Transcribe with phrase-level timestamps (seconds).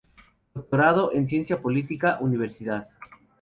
[0.55, 2.49] Doctorado en Ciencia Política, Univ.